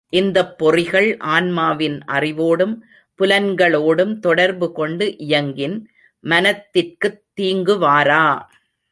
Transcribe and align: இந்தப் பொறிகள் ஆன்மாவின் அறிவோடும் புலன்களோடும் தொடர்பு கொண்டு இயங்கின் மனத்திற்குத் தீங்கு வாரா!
இந்தப் 0.13 0.55
பொறிகள் 0.59 1.09
ஆன்மாவின் 1.29 2.01
அறிவோடும் 2.07 2.73
புலன்களோடும் 3.19 4.19
தொடர்பு 4.19 4.71
கொண்டு 4.71 5.17
இயங்கின் 5.17 5.77
மனத்திற்குத் 6.23 7.21
தீங்கு 7.33 7.77
வாரா! 7.77 8.25